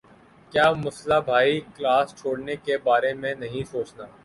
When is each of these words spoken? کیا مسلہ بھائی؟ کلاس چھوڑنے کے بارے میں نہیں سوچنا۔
کیا 0.53 0.63
مسلہ 0.85 1.19
بھائی؟ 1.25 1.59
کلاس 1.75 2.15
چھوڑنے 2.15 2.55
کے 2.55 2.77
بارے 2.83 3.13
میں 3.13 3.33
نہیں 3.35 3.63
سوچنا۔ 3.71 4.05